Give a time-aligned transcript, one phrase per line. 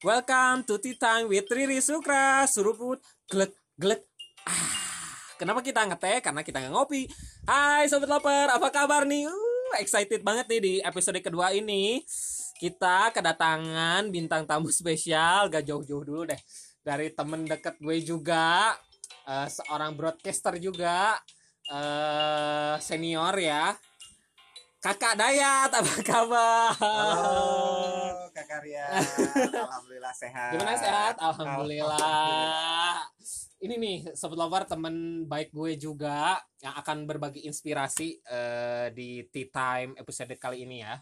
[0.00, 2.48] Welcome to Tea Time with Riri Sukra.
[2.48, 4.08] Suruput Glek glek.
[4.48, 4.72] Ah.
[5.36, 6.24] Kenapa kita ngeteh?
[6.24, 7.04] Karena kita nggak ngopi.
[7.44, 9.28] Hai Sobat Loper, apa kabar nih?
[9.28, 12.00] Uh, excited banget nih di episode kedua ini.
[12.56, 15.52] Kita kedatangan bintang tamu spesial.
[15.52, 16.40] Gak jauh-jauh dulu deh.
[16.80, 18.72] Dari temen deket gue juga.
[19.28, 21.20] Uh, Seorang broadcaster juga.
[21.68, 23.76] Uh, Senior ya.
[24.80, 26.72] Kakak Dayat, apa kabar?
[26.80, 27.99] Halo,
[28.40, 28.88] Kak Karya.
[29.68, 30.56] Alhamdulillah sehat.
[30.56, 31.14] Gimana sehat?
[31.20, 33.04] Alhamdulillah.
[33.60, 39.52] Ini nih Sobat Lover temen baik gue juga yang akan berbagi inspirasi eh, di Tea
[39.52, 40.96] Time episode kali ini ya.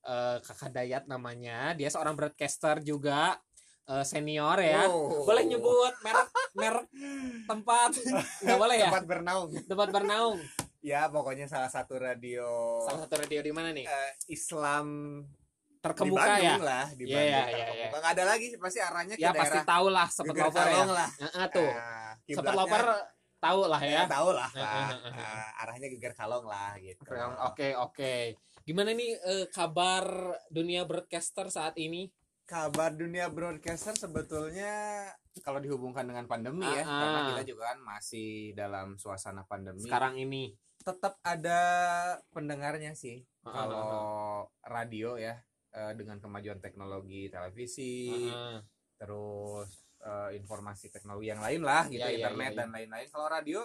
[0.00, 1.76] Eh, Kakak Dayat namanya.
[1.76, 3.36] Dia seorang broadcaster juga
[3.84, 4.88] eh, senior ya.
[4.88, 5.28] Oh.
[5.28, 6.88] Boleh nyebut merek merek
[7.44, 8.00] tempat?
[8.40, 8.88] Nggak boleh ya?
[8.88, 9.50] Tempat bernaung.
[9.68, 10.40] Tempat bernaung.
[10.80, 13.84] Ya, pokoknya salah satu radio Salah satu radio di mana nih?
[13.84, 15.20] eh, Islam
[15.78, 16.54] Terkemuka di ya?
[16.58, 17.74] Lah, di Iya, Bandung iya, terkemuka.
[17.74, 20.84] iya, Nggak ada lagi pasti arahnya ke Ya pasti daerah tahu lah Geger Lover ya.
[20.84, 21.10] Lah.
[21.16, 21.70] Heeh, tuh.
[21.70, 22.82] Eh, Sobat kiblatnya- Lover
[23.38, 24.02] tahu lah ya, ya.
[24.06, 24.50] tahu lah.
[24.50, 25.14] Eh, eh, eh, eh.
[25.14, 27.10] Eh, arahnya Geger Kalong lah gitu.
[27.44, 28.14] Oke oke.
[28.62, 30.04] Gimana nih eh, kabar
[30.48, 32.10] dunia broadcaster saat ini?
[32.44, 35.04] Kabar dunia broadcaster sebetulnya
[35.38, 36.98] kalau dihubungkan dengan pandemi Ah, ya, ah.
[36.98, 39.80] karena kita juga kan masih dalam suasana pandemi.
[39.80, 40.52] Sekarang ini.
[40.78, 41.60] tetap ada
[42.30, 44.00] pendengarnya sih Ah, kalau
[44.64, 45.36] radio ya
[45.78, 48.58] eh, dengan kemajuan teknologi televisi Heeh.
[48.98, 49.70] terus
[50.02, 52.58] eh, informasi teknologi yang lain lah gitu Ya, ya, internet ya, ya.
[52.58, 53.60] dan lain-lain kalau radio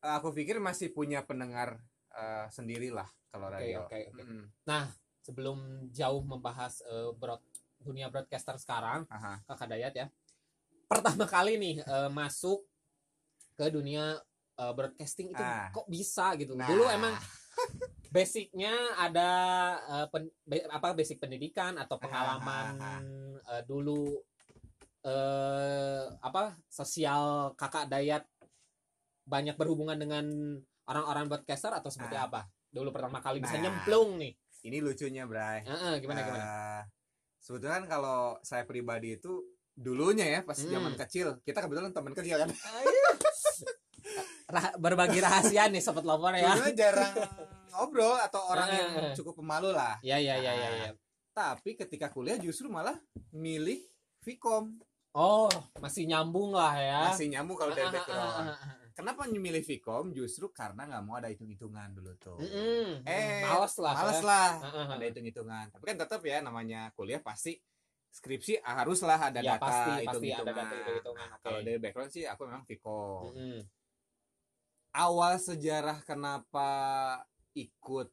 [0.00, 1.76] eh, aku pikir masih punya pendengar
[2.12, 4.22] eh, sendirilah kalau Oke, radio oke, oke.
[4.24, 4.42] Mm-mm.
[5.20, 5.58] Sebelum
[5.92, 7.44] jauh membahas eh, broad
[7.80, 9.40] dunia broadcaster sekarang, Aha.
[9.46, 10.06] Kakak Dayat ya.
[10.84, 12.64] Pertama kali nih eh, masuk
[13.54, 14.16] ke dunia
[14.56, 15.68] eh, broadcasting itu Ah.
[15.70, 16.56] kok bisa gitu.
[16.56, 16.66] Nah.
[16.66, 17.14] Dulu emang
[18.10, 19.30] basicnya ada
[19.80, 23.00] eh, pen- be- apa basic pendidikan atau Ah, pengalaman ah, ah.
[23.54, 24.18] eh, dulu
[25.00, 27.22] eh apa sosial
[27.54, 28.26] kakak Dayat
[29.24, 30.26] banyak berhubungan dengan
[30.84, 32.26] orang-orang broadcaster atau seperti Ah.
[32.26, 32.40] apa?
[32.68, 33.62] Dulu pertama kali bisa Nah.
[33.64, 34.34] nyemplung nih.
[34.60, 36.44] ini lucunya Bray Heeh, gimana gimana?
[36.44, 36.82] Eh,
[37.40, 39.40] sebetulnya kan kalau saya pribadi itu
[39.72, 40.68] dulunya ya pas Hmm.
[40.68, 42.50] zaman kecil kita kebetulan teman kecil kan
[44.50, 46.52] Rah- berbagi rahasia nih sobat lover ya.
[46.52, 47.14] Dulunya jarang
[47.70, 49.96] ngobrol atau orang yang cukup pemalu lah.
[50.02, 50.90] Ya ya ya ya ya.
[51.30, 52.98] Tapi ketika kuliah justru malah
[53.30, 53.80] milih
[54.20, 54.76] Vkom.
[55.10, 55.50] Oh,
[55.82, 57.00] masih nyambung lah ya.
[57.10, 58.54] Masih nyambung kalau dari background.
[58.94, 60.12] Kenapa milih Vkom?
[60.12, 62.36] Justru karena nggak mau ada hitung-hitungan dulu tuh.
[62.36, 63.02] Mm-mm.
[63.08, 63.94] Eh, males lah.
[63.96, 64.26] Males ya.
[64.28, 64.86] lah Ah, ah, ah.
[64.98, 65.64] ada hitung-hitungan.
[65.72, 67.56] Tapi kan tetap ya namanya kuliah pasti
[68.10, 70.46] skripsi haruslah ada Ya, data pasti, pasti hitung-hitungan.
[70.46, 71.42] ada data hitung-hitungan, Nah, oke.
[71.46, 73.22] Kalau dari background sih aku memang Vkom.
[73.32, 73.58] Mm-mm.
[74.90, 76.68] Awal sejarah kenapa
[77.52, 78.08] ikut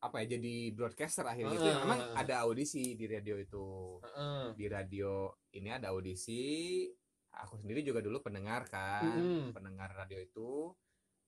[0.00, 2.18] apa ya jadi broadcaster akhirnya itu Ah, ya memang ah.
[2.18, 4.00] ada audisi di radio itu.
[4.00, 4.44] Heeh.
[4.54, 5.12] di radio
[5.50, 6.88] ini ada audisi
[7.30, 9.52] aku sendiri juga dulu pendengar kan Mm-mm.
[9.52, 10.72] pendengar radio itu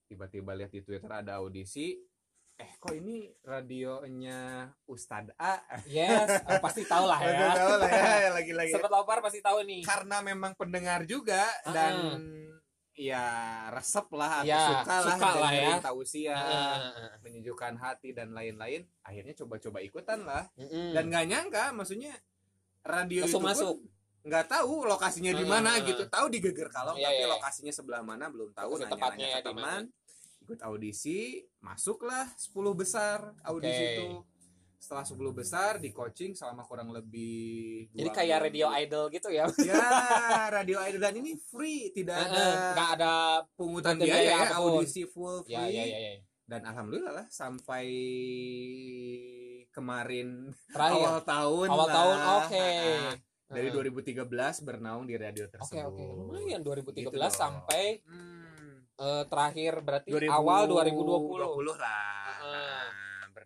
[0.05, 1.95] tiba-tiba lihat di twitter ada audisi
[2.53, 4.39] eh kok ini radionya
[4.85, 5.57] Ustadz A
[5.87, 7.49] Yes, eh, pasti tahu lah ya.
[7.51, 9.81] tahu lah ya lagi-lagi Sobat lover pasti tahu nih.
[9.81, 12.21] karena memang pendengar juga dan
[12.95, 13.25] ya
[13.69, 15.73] resep lah atau Ya, suka lah suka lah ya.
[15.79, 17.09] tausiah Heeh.
[17.19, 20.93] menyejukkan hati dan lain-lain akhirnya coba-coba ikutan lah Mm-mm.
[20.93, 22.13] dan nggak nyangka maksudnya
[22.81, 23.75] radio Langsung itu masuk.
[24.23, 25.83] nggak tahu lokasinya di mana Hmm.
[25.85, 27.33] gitu tahu di Geger Kalong Iya, tapi iya, iya.
[27.33, 29.81] lokasinya sebelah mana belum tahu Lokasi nanya tepatnya nanya ke teman
[30.39, 31.19] ikut audisi
[31.59, 33.95] masuklah 10 besar audisi Oke.
[33.95, 34.07] itu
[34.83, 38.45] setelah 10 besar di coaching selama kurang lebih Jadi kayak minggu.
[38.45, 39.47] radio idol gitu ya.
[39.63, 39.79] ya
[40.51, 43.13] radio idol dan ini free tidak ada Heeh, Nggak ada
[43.49, 46.13] pungutan pungutan biaya ya audisi full free ya ya ya ya.
[46.45, 47.87] dan alhamdulillah lah sampai
[49.69, 50.99] kemarin Terakhir.
[50.99, 51.95] awal tahun Awal lah.
[51.95, 52.67] tahun, oke.
[52.67, 53.13] Ah,
[53.49, 53.91] dari Heeh.
[54.19, 54.27] 2013
[54.61, 55.87] bernaung di radio Oke tersebut.
[55.87, 58.83] oke lumayan 2013 Gitu sampai Hmm.
[58.95, 61.73] eh, terakhir berarti 2020 awal 2020.
[61.73, 62.35] lah.
[62.35, 62.85] Heeh.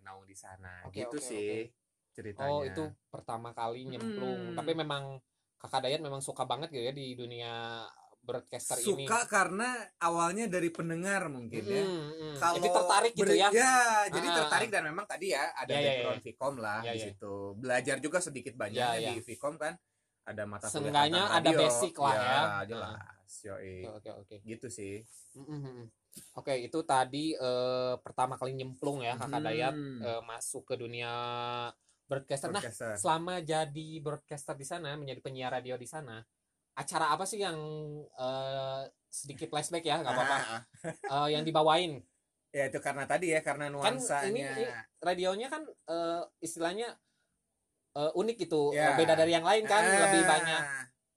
[0.08, 0.72] Bernaung di sana.
[0.88, 1.68] Oke, gitu oke, sih
[2.16, 2.48] ceritanya.
[2.48, 4.52] Oh itu pertama kali nyemplung.
[4.52, 4.56] Hmm.
[4.56, 5.20] Tapi memang
[5.60, 7.84] kakak Dayat memang suka banget gitu ya di dunia
[8.24, 9.04] broadcaster ini.
[9.04, 9.68] suka karena
[10.00, 11.84] awalnya dari pendengar mungkin ya.
[11.84, 12.34] Mm, mm.
[12.40, 13.48] Kalau Jadi tertarik gitu ya.
[14.08, 16.24] jadi Ah, tertarik dan memang tadi ya ada Ya, ya, background ya.
[16.24, 17.06] Vkom lah Ya, di ya.
[17.12, 17.34] situ.
[17.60, 19.12] Belajar juga sedikit banyaknya Ya, ya.
[19.12, 19.76] di Vkom kan.
[20.28, 22.40] Ada mata kuliah ada basic lah ya.
[22.68, 23.32] jelas.
[23.44, 23.76] Yoi.
[23.92, 24.36] Oke oke oke.
[24.44, 25.04] Gitu sih.
[25.36, 25.84] Mm, mm, mm.
[26.34, 29.46] Oke itu tadi eh, pertama kali nyemplung ya kakak Hmm.
[29.46, 31.12] Dayat eh, masuk ke dunia
[32.04, 32.48] broadcaster.
[32.48, 32.96] Nah Broadcaster.
[32.96, 36.24] selama jadi broadcaster di sana menjadi penyiar radio di sana
[36.72, 37.58] acara apa sih yang
[38.10, 40.62] eh, sedikit flashback ya nggak apa-apa Ah.
[41.26, 42.00] Eh, yang dibawain
[42.48, 44.64] ya itu karena tadi ya karena kan nuansanya ini, ini
[44.98, 46.96] radionya kan eh, istilahnya
[47.92, 48.72] eh, unik gitu.
[48.72, 50.60] Eh, beda dari yang lain kan lebih Ah, banyak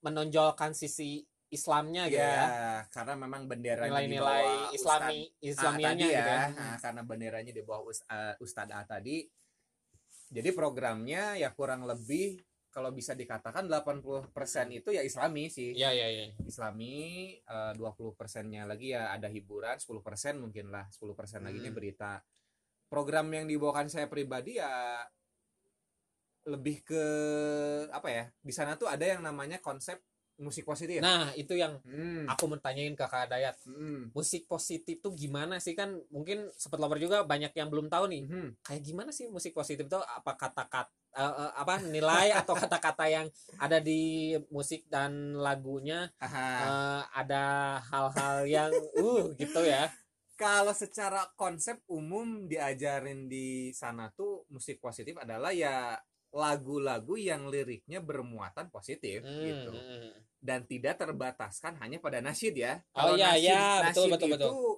[0.01, 1.21] menonjolkan sisi
[1.51, 6.23] Islamnya gitu ya, ya karena memang benderanya di nilai-nilai Islami Ustadz A Islamianya gitu ya,
[6.23, 9.27] ya Nah, karena benderanya di bawah eh, Ustadz A tadi.
[10.31, 12.39] Jadi programnya ya kurang lebih
[12.71, 14.31] kalau bisa dikatakan 80%
[14.71, 15.75] itu ya Islami sih.
[15.75, 16.25] Iya iya iya.
[16.47, 16.95] Islami
[17.43, 21.75] eh, 20 persennya lagi ya ada hiburan 10 persen mungkin lah 10 persen lagi Hmm.
[21.75, 22.23] berita
[22.87, 25.03] program yang dibawakan saya pribadi ya
[26.47, 27.03] lebih ke
[27.93, 30.01] apa ya di sana tuh ada yang namanya konsep
[30.39, 33.55] musik positif Nah, itu yang Hmm, aku mau tanyain ke Kak Dayat.
[33.67, 35.97] hmm, Musik positif tuh gimana sih kan?
[36.13, 38.23] Mungkin sobat lover juga banyak yang belum tahu nih.
[38.29, 38.49] hmm.
[38.63, 43.27] Kayak gimana sih musik positif itu apa kata-kata eh, eh, apa nilai atau kata-kata yang
[43.59, 46.45] ada di musik dan lagunya Aha.
[46.63, 47.43] eh, ada
[47.91, 49.89] hal-hal yang uh gitu ya.
[50.41, 55.93] Kalau secara konsep umum diajarin di sana tuh musik positif adalah ya
[56.31, 60.11] lagu-lagu yang liriknya bermuatan positif Hmm, gitu hmm.
[60.39, 62.79] dan tidak terbataskan hanya pada nasyid ya.
[62.95, 64.71] Oh, iya, nasyid, iya, betul, nasyid betul, itu betul.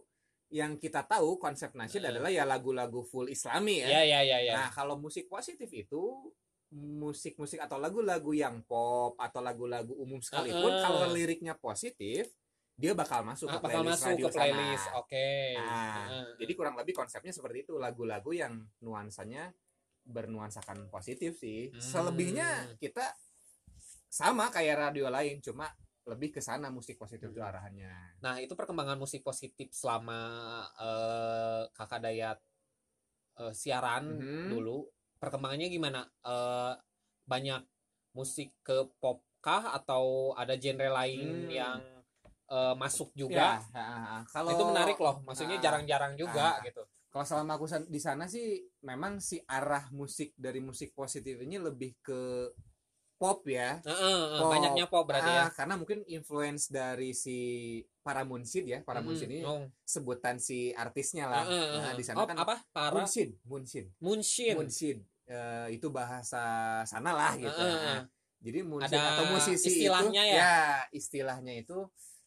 [0.50, 2.12] yang kita tahu konsep nasyid Hmm.
[2.14, 4.02] adalah ya lagu-lagu full Islami Ya ya.
[4.02, 4.54] ya ya ya.
[4.58, 6.34] Nah, kalau musik positif itu
[6.74, 10.82] musik-musik atau lagu-lagu yang pop atau lagu-lagu umum sekalipun Uh-uh.
[10.82, 12.34] kalau liriknya positif
[12.74, 14.86] dia bakal masuk Ah, ke bakal playlist masuk radio ke playlist.
[14.98, 15.30] Oke.
[15.54, 16.26] Nah, Heeh.
[16.42, 19.54] jadi kurang lebih konsepnya seperti itu lagu-lagu yang nuansanya
[20.04, 21.72] bernuansakan positif sih.
[21.72, 21.80] Hmm.
[21.80, 23.04] Selebihnya kita
[24.08, 25.72] sama kayak radio lain, cuma
[26.04, 27.50] lebih ke sana musik positif itu Hmm.
[27.50, 27.92] arahnya.
[28.20, 30.20] Nah, itu perkembangan musik positif selama
[30.78, 32.40] eh, Kakak Dayat
[33.34, 34.52] eh, siaran Mhm.
[34.52, 34.86] dulu.
[35.18, 36.06] Perkembangannya gimana?
[36.22, 36.74] Eh,
[37.26, 37.64] banyak
[38.14, 41.52] musik ke pop kah atau ada genre lain Hmm.
[41.52, 41.80] yang
[42.44, 43.48] eh, masuk Ya, juga?
[43.74, 44.18] ha, ha, ha.
[44.30, 45.24] kalau itu menarik loh.
[45.26, 46.62] Maksudnya jarang-jarang juga ah.
[46.62, 46.84] gitu.
[47.14, 51.94] Kalau selama aku di sana sih memang si arah musik dari musik positif ini lebih
[52.02, 52.50] ke
[53.22, 53.78] pop ya.
[53.86, 54.50] Heeh, heeh, Pop.
[54.50, 55.46] banyaknya pop berarti ya.
[55.46, 57.38] Ah, karena mungkin influence dari si
[58.02, 59.36] para munsid ya, para munsid Mhm.
[59.38, 59.70] ini Oh.
[59.86, 61.46] sebutan si artisnya lah.
[61.46, 61.82] Heeh, heeh.
[61.86, 62.56] Nah, di sana Oh, kan apa?
[62.74, 63.86] Para munsid, munsid.
[64.02, 64.58] Munshin.
[64.58, 66.44] Munsid Eh, itu bahasa
[66.84, 67.48] sana lah gitu.
[67.48, 67.96] Heeh, heeh.
[67.96, 68.02] Nah,
[68.44, 70.52] jadi munsid Ada atau musisi istilahnya itu ya?
[70.92, 71.78] istilahnya itu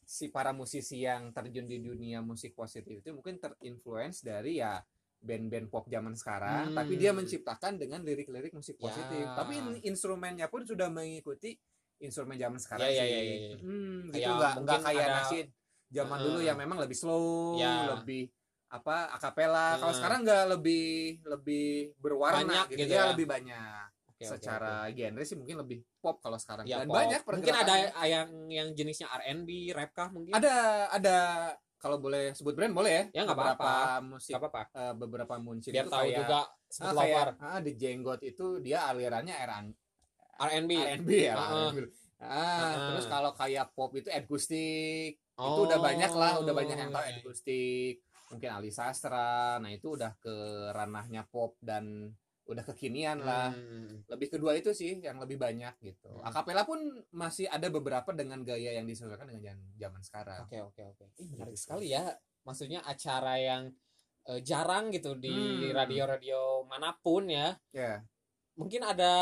[0.06, 4.78] si para musisi yang terjun di dunia musik positif itu mungkin terinfluence dari ya
[5.18, 6.76] band-band pop zaman sekarang, Hmm.
[6.78, 8.86] tapi dia menciptakan dengan lirik-lirik musik Ya.
[8.86, 9.26] positif.
[9.26, 11.58] Tapi in- instrumennya pun sudah mengikuti
[11.98, 13.10] instrumen zaman sekarang Ya, ya, sih.
[13.10, 13.56] ya, ya, ya.
[13.58, 15.46] Hmm, gitu nggak nggak kayak ada- nasyid
[15.88, 16.26] zaman Heeh.
[16.30, 17.90] dulu yang memang lebih slow, Ya.
[17.90, 18.30] lebih
[18.68, 19.74] apa akapela.
[19.76, 19.98] Kalau Heeh.
[19.98, 20.86] sekarang nggak lebih
[21.24, 21.66] lebih
[21.98, 23.10] berwarna Banyak gitu, gitu ya, ya.
[23.10, 23.86] lebih banyak.
[24.16, 26.64] Oke, Secara genre sih mungkin lebih pop kalau sekarang.
[26.64, 26.96] Ya, Dan pop.
[26.96, 27.74] banyak mungkin ada
[28.08, 30.32] yang yang jenisnya R&B, rap kah mungkin?
[30.32, 31.16] ada ada
[31.76, 33.20] kalau boleh sebut brand boleh ya?
[33.20, 34.08] Ya, nggak beberapa apa-apa.
[34.08, 34.62] musik Gak apa-apa.
[34.72, 38.20] eh, beberapa musik Biar itu tahu kayak, juga ah, sebut kayak lover ah, di jenggot
[38.24, 41.10] itu dia alirannya R&B R&B.
[41.12, 41.68] Ya Heeh.
[41.76, 41.78] R&B.
[42.16, 42.72] Ah, Heeh.
[42.88, 47.04] terus kalau kayak pop itu acoustic itu Oh, udah banyak lah udah banyak yang tahu
[47.04, 48.00] acoustic
[48.32, 50.32] mungkin Ali Sastra nah itu udah ke
[50.72, 52.08] ranahnya pop dan
[52.46, 54.06] udah kekinian lah Hmm.
[54.06, 56.22] lebih kedua itu sih yang lebih banyak gitu Hmm.
[56.22, 56.78] akapela pun
[57.10, 61.04] masih ada beberapa dengan gaya yang disesuaikan dengan zaman, zaman sekarang Oke oke oke.
[61.18, 61.62] Ih, menarik Gitu.
[61.66, 62.14] sekali ya.
[62.42, 63.62] Maksudnya acara yang
[64.26, 65.74] eh, jarang gitu di Hmm.
[65.74, 67.54] radio-radio mana pun ya.
[67.70, 68.02] ya
[68.54, 69.12] Mungkin ada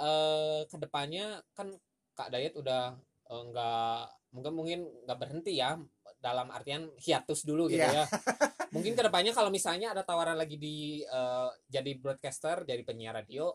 [0.00, 1.72] eh, ke depannya kan
[2.12, 2.92] Kak Dayat udah
[3.24, 4.00] nggak
[4.32, 5.80] mungkin mungkin nggak berhenti ya
[6.20, 8.04] dalam artian hiatus dulu gitu Iya.
[8.04, 8.04] ya.
[8.74, 13.54] Mungkin ke depannya kalau misalnya ada tawaran lagi di eh, jadi broadcaster, jadi penyiar radio,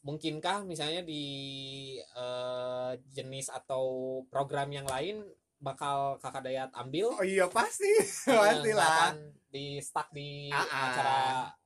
[0.00, 1.24] mungkinkah misalnya di
[2.00, 3.84] eh, jenis atau
[4.26, 5.24] program yang lain
[5.56, 7.08] bakal kakak Dayat ambil?
[7.10, 9.16] oh iya pasti Eh, pastilah
[9.48, 10.82] di stuck di Ah, ah.
[10.90, 11.16] acara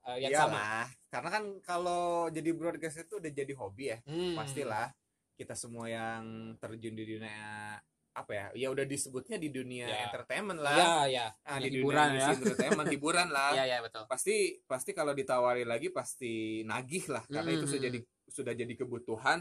[0.06, 0.54] eh, yang sama.
[0.54, 0.86] Iyalah.
[1.08, 4.36] karena kan kalau jadi broadcast itu udah jadi hobi ya Hmm.
[4.36, 4.92] pastilah
[5.34, 6.22] kita semua yang
[6.56, 7.74] terjun di dunia
[8.18, 9.98] apa ya ya udah disebutnya di dunia Ya.
[10.06, 11.26] entertainment lah Ya ya.
[11.42, 12.28] Ah, Dunia di hiburan dunia ya.
[12.34, 14.02] entertainment hiburan lah Iya ya betul.
[14.06, 14.34] pasti
[14.64, 16.32] pasti kalau ditawari lagi pasti
[16.62, 17.72] nagih lah karena itu Hmm.
[17.72, 17.98] sudah jadi
[18.28, 19.38] sudah jadi kebutuhan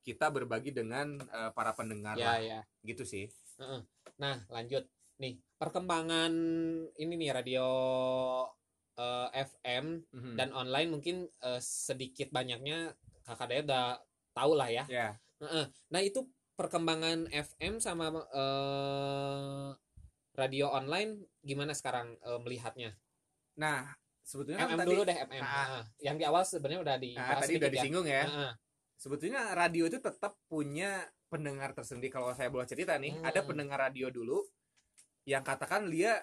[0.00, 2.60] kita berbagi dengan eh, para pendengar Ya lah ya.
[2.82, 3.26] gitu sih
[4.16, 6.30] Nah, lanjut nih perkembangan
[6.94, 7.66] ini nih radio
[8.94, 10.34] eh, FM Mhm.
[10.34, 13.86] dan online mungkin eh, sedikit banyaknya kakak Dayat udah
[14.32, 14.84] tahu lah ya.
[14.88, 15.08] ya
[15.38, 15.70] Heeh.
[15.88, 16.26] Nah, itu
[16.58, 19.68] perkembangan FM sama eh,
[20.34, 22.98] radio online gimana sekarang eh, melihatnya?
[23.54, 23.90] nah
[24.22, 25.42] sebetulnya kan MM tadi dulu deh MM.
[25.42, 25.50] Ah.
[25.50, 25.84] Heeh.
[26.04, 28.52] Yang di awal sebenarnya udah di nah, tadi udah disinggung ya Heeh.
[28.94, 33.26] sebetulnya radio itu tetap punya pendengar tersendiri kalau saya boleh cerita nih Hmm.
[33.26, 34.42] ada pendengar radio dulu
[35.26, 36.22] yang katakan dia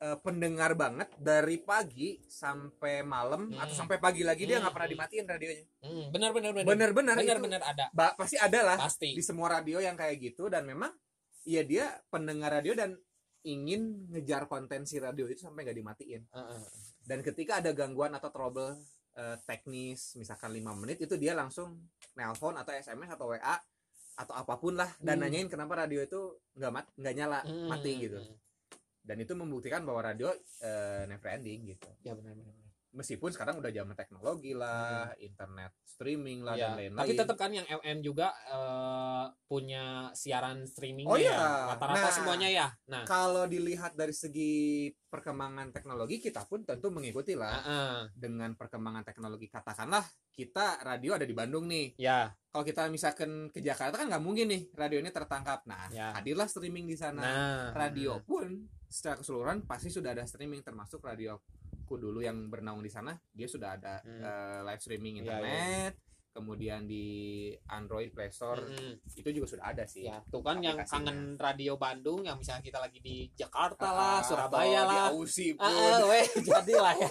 [0.00, 3.60] eh, pendengar banget dari pagi sampai malam Hmm.
[3.60, 4.96] atau sampai pagi lagi dia Hmm, nggak pernah hmm.
[4.96, 6.66] dimatiin radionya Hmm, benar benar benar.
[6.66, 7.84] bener-bener benar itu benar ada.
[7.90, 9.12] ba- pasti ada lah Pasti.
[9.12, 10.88] di semua radio yang kayak gitu dan memang
[11.42, 12.96] ya dia pendengar radio dan
[13.42, 16.62] ingin ngejar konten si radio itu sampai nggak dimatiin Heeh.
[17.02, 18.76] dan ketika ada gangguan atau trouble
[19.12, 21.76] eh, teknis misalkan lima menit itu dia langsung
[22.14, 23.56] nelpon atau SMS atau WA
[24.14, 25.26] atau apa pun lah dan Hmm.
[25.26, 26.20] nanyain kenapa radio itu
[26.54, 27.66] nggak mat nggak nyala Hmm.
[27.66, 28.20] mati gitu
[29.02, 30.28] dan itu membuktikan bahwa radio
[30.60, 32.54] eh, never ending gitu Ya benar benar.
[32.90, 37.50] meskipun sekarang udah zaman teknologi lah internet streaming lah Ya, dan lain-lain Tapi tetap kan
[37.50, 41.30] yang FM juga eh, punya siaran streaming Oh ya.
[41.30, 41.38] iya.
[41.70, 42.10] Rata-rata Nah.
[42.10, 42.66] semuanya ya.
[42.86, 44.52] Nah, kalau dilihat dari segi
[45.06, 47.94] perkembangan teknologi kita pun tentu mengikuti lah heeh.
[48.12, 52.30] dengan perkembangan teknologi katakanlah kita radio ada di Bandung nih ya.
[52.48, 56.10] kalau kita misalkan ke Jakarta kan nggak mungkin nih radio ini tertangkap nah Ya.
[56.12, 61.46] hadirlah streaming di sana Nah, radio pun secara keseluruhan pasti sudah ada streaming termasuk radioku
[61.92, 64.18] dulu yang bernaung di sana dia sudah ada Hmm.
[64.18, 65.92] eh, live streaming Iya, internet
[66.30, 67.06] kemudian di
[67.66, 69.02] Android Play Store Mm-mm.
[69.12, 72.78] itu juga sudah ada sih Ya, tuh kan yang kangen radio Bandung yang misalnya kita
[72.78, 74.86] lagi di Jakarta Ah, lah, Surabaya lah.
[74.86, 77.10] di Aussie Ah, pun ah, weh, jadilah ya.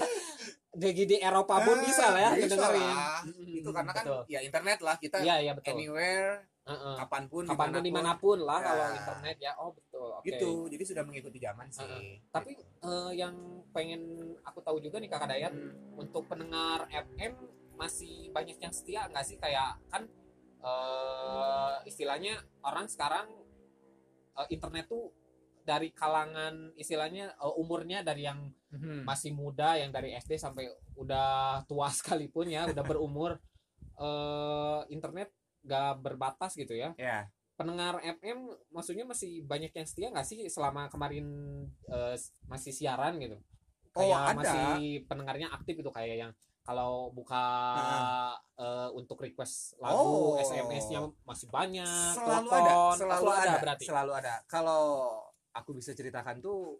[0.69, 3.19] Di, di Eropa pun Ah, bisa lah ya bisa lah.
[3.23, 4.21] Mm-mm, itu karena kan betul.
[4.27, 5.75] ya internet lah kita Iya, iya betul.
[5.75, 6.95] anywhere Heeh.
[6.95, 7.83] kapan pun Kapan pun di mana pun.
[7.83, 8.67] di mana pun lah Ya.
[8.67, 9.51] kalau internet ya.
[9.57, 10.09] Oh betul.
[10.11, 10.25] Oke.
[10.27, 12.21] gitu jadi sudah mengikuti zaman sih Heeh.
[12.29, 13.35] Tapi eh, yang
[13.69, 14.01] pengen
[14.41, 15.97] aku tahu juga nih Kakak Dayat Hmm.
[15.97, 17.33] untuk pendengar FM
[17.73, 20.05] masih banyak yang setia nggak sih kayak kan
[20.59, 23.27] eh, istilahnya orang sekarang
[24.35, 25.09] eh, internet tuh
[25.61, 29.01] dari kalangan istilahnya eh, umurnya dari yang Mhm.
[29.01, 31.89] masih muda yang dari SD sampai udah tua
[32.21, 33.39] sekalipun ya udah berumur
[33.97, 35.33] eh, internet
[35.69, 36.91] gak berbatas gitu ya.
[36.97, 38.39] Ya pendengar FM
[38.71, 41.27] maksudnya masih banyak yang setia nggak sih selama kemarin
[41.85, 42.15] eh,
[42.47, 43.35] masih siaran gitu?
[43.91, 44.33] Oh, kayak ada.
[44.33, 44.71] masih
[45.03, 46.31] pendengarnya aktif itu kayak yang
[46.63, 47.43] kalau buka
[48.55, 50.39] eh, untuk request lagu Oh.
[50.39, 53.83] SMS-nya masih banyak selalu telepon, ada selalu, ada, berarti?
[53.85, 54.33] selalu ada.
[54.45, 54.83] Kalau
[55.51, 56.79] aku bisa ceritakan tuh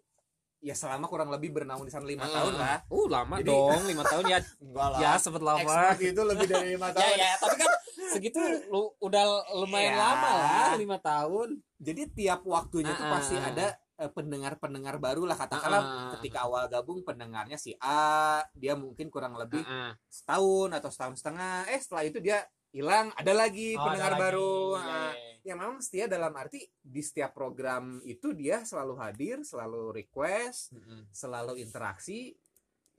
[0.60, 2.32] ya selama kurang lebih bernaung di sana lima Ah.
[2.34, 2.76] tahun lah.
[2.88, 4.38] Uh lama Jadi- dong lima tahun ya.
[4.64, 4.98] Enggak lah.
[4.98, 5.60] Ya sempet lama.
[5.60, 7.16] Expert itu lebih dari lima ya tahun.
[7.16, 7.70] ya tapi kan
[8.10, 9.24] segitu lu udah
[9.54, 10.00] lumayan Ya.
[10.00, 15.24] lama lah lima tahun jadi tiap waktunya tuh Ah, pasti ah, ada eh, pendengar-pendengar baru
[15.24, 16.10] lah katakanlah Ah.
[16.14, 19.92] ketika awal gabung pendengarnya si A dia mungkin kurang lebih Heeh.
[20.06, 22.40] setahun atau setahun setengah eh setelah itu dia
[22.70, 24.24] hilang ada lagi Oh, pendengar ada lagi.
[24.24, 25.34] baru Ah, iya, iya.
[25.42, 31.10] yang memang setia dalam arti di setiap program itu dia selalu hadir selalu request Mm-mm.
[31.10, 32.32] selalu interaksi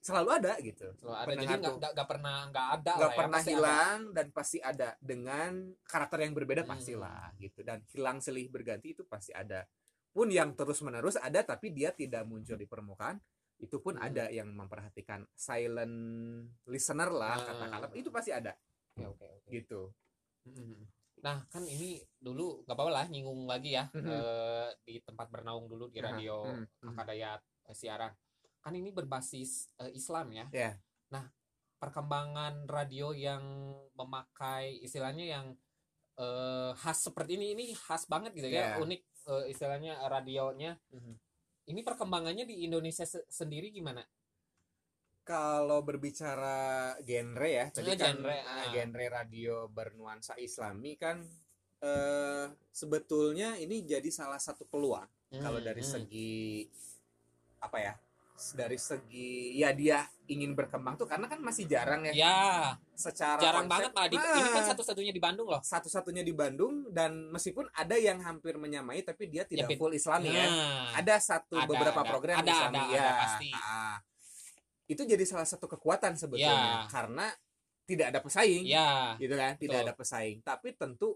[0.02, 3.18] selalu ada gitu Selalu ada jadi Pendengar nggak nggak nggak pernah nggak ada nggak ya,
[3.18, 3.48] pernah ada.
[3.48, 5.52] hilang dan pasti ada dengan
[5.84, 6.72] karakter yang berbeda Hmm.
[6.72, 9.62] pastilah gitu dan hilang silih berganti itu pasti ada
[10.10, 13.22] pun yang terus menerus ada tapi dia tidak muncul di permukaan
[13.58, 14.04] itu pun Hmm.
[14.04, 15.94] ada yang memperhatikan silent
[16.66, 17.46] listener lah Ah.
[17.46, 18.58] katakanlah itu pasti ada
[18.92, 19.50] Oke, oke, oke.
[19.50, 19.82] gitu
[20.44, 20.82] Mm-mm.
[21.22, 24.10] Nah kan ini dulu nggak apa-apa lah nyinggung lagi ya Mhm.
[24.10, 26.90] eh, di tempat bernaung dulu di radio mhm, mhm.
[26.92, 28.10] Kakak Dayat eh, siaran.
[28.62, 30.46] Kan ini berbasis eh, Islam ya.
[30.54, 30.72] Ya.
[31.10, 31.26] Nah
[31.82, 33.42] perkembangan radio yang
[33.98, 35.46] memakai istilahnya yang
[36.16, 38.82] eh, khas seperti ini ini khas banget gitu ya Ya.
[38.82, 40.78] unik eh, istilahnya radionya.
[40.94, 41.14] Mhm.
[41.72, 44.02] Ini perkembangannya di Indonesia se- sendiri gimana?
[45.22, 48.74] kalau berbicara genre ya tadi kan genre, ah.
[48.74, 51.22] genre radio bernuansa islami kan
[51.78, 55.06] eh, sebetulnya ini jadi salah satu peluang
[55.40, 55.92] kalau Hmm, dari hmm.
[55.94, 56.66] segi
[57.62, 57.94] apa ya
[58.52, 62.38] dari segi ya dia ingin berkembang tuh karena kan masih jarang ya ya
[62.92, 63.74] secara jarang konsep.
[63.74, 65.62] banget malah di, Nah, ini kan satu-satunya di Bandung loh.
[65.62, 70.30] satu-satunya di Bandung dan meskipun ada yang hampir menyamai tapi dia tidak Ya, full Islami
[70.30, 70.98] ya Nah.
[70.98, 72.10] ada satu Ada, beberapa ada.
[72.10, 73.50] program Ada, Islami ada, ya ada, pasti.
[73.54, 73.98] Ah.
[74.86, 76.88] itu jadi salah satu kekuatan sebetulnya Ya.
[76.88, 77.28] karena
[77.84, 79.16] tidak ada pesaing Ya.
[79.18, 79.86] gitu kan tidak Betul.
[79.86, 81.16] ada pesaing tapi tentu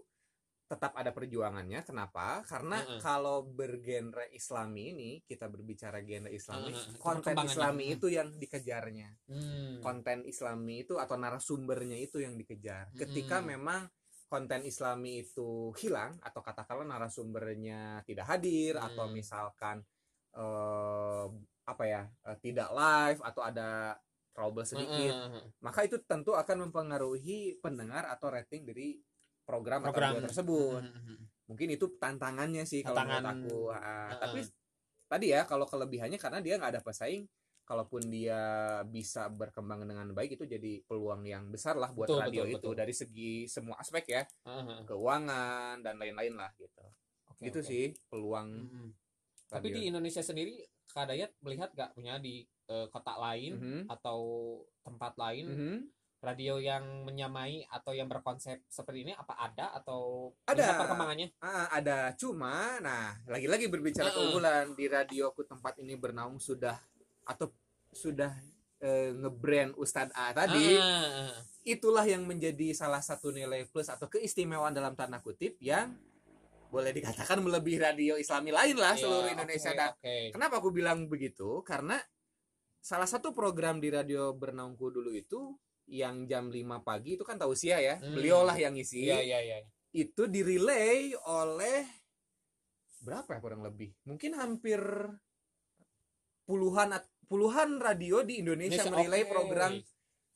[0.66, 2.98] tetap ada perjuangannya kenapa karena Heeh.
[2.98, 7.54] kalau bergenre Islami ini kita berbicara genre Islami Heeh, konten perkembangannya.
[7.54, 9.78] Islami itu yang dikejarnya Hmm.
[9.78, 13.54] konten Islami itu atau narasumbernya itu yang dikejar ketika Hmm.
[13.54, 13.80] memang
[14.26, 18.90] konten Islami itu hilang atau katakanlah narasumbernya tidak hadir Hmm.
[18.90, 19.86] atau misalkan
[20.36, 21.26] eh,
[21.64, 23.96] apa ya eh, tidak live atau ada
[24.34, 25.48] trouble sedikit Heeh.
[25.62, 29.00] maka itu tentu akan mempengaruhi pendengar atau rating dari
[29.46, 30.10] program, Program.
[30.12, 31.18] atau tersebut Heeh.
[31.46, 33.22] mungkin itu tantangannya sih kalau Tantangan.
[33.22, 34.18] menurut aku Ah, Heeh.
[34.18, 34.38] tapi
[35.06, 37.22] tadi ya kalau kelebihannya karena dia nggak ada pesaing
[37.62, 38.38] kalaupun dia
[38.84, 42.58] bisa berkembang dengan baik itu jadi peluang yang besar lah buat Betul, radio betul, itu
[42.66, 42.74] betul.
[42.76, 44.82] dari segi semua aspek ya Heeh.
[44.84, 46.82] keuangan dan lain-lain lah gitu
[47.28, 47.64] Oke, itu oke.
[47.64, 48.88] sih peluang Mm-mm.
[49.46, 53.80] Tapi di Indonesia sendiri Kak Dayat melihat nggak punya di eh, kota lain Mhm.
[53.86, 54.18] atau
[54.82, 55.76] tempat lain Mhm.
[56.20, 60.80] Radio yang menyamai atau yang berkonsep seperti ini apa ada atau Ada.
[60.80, 61.28] perkembangannya?
[61.38, 64.16] Ah, ada cuma nah lagi-lagi berbicara Heeh.
[64.16, 66.74] keunggulan di radioku tempat ini bernaung sudah
[67.22, 67.52] atau
[67.92, 68.32] sudah
[68.80, 71.30] eh, ngebrand Ustadz A tadi ah,
[71.62, 75.94] itulah yang menjadi salah satu nilai plus atau keistimewaan dalam tanda kutip yang
[76.66, 80.34] boleh dikatakan melebihi radio Islami lain lah Iya, seluruh Indonesia dan oke.
[80.34, 82.00] kenapa aku bilang begitu karena
[82.82, 85.54] salah satu program di radio bernaungku dulu itu
[85.86, 88.12] yang jam 5 pagi itu kan tausiah ya Hmm.
[88.12, 89.56] beliau lah yang ngisi Iya iya iya.
[89.92, 91.86] itu direlay oleh
[93.00, 94.82] berapa ya kurang lebih mungkin hampir
[96.44, 96.94] puluhan
[97.26, 99.30] puluhan radio di Indonesia Indonesia, merelay oke.
[99.30, 99.72] program